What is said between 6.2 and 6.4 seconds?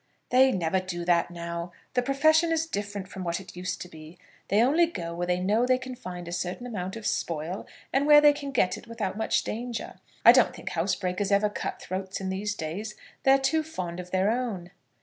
a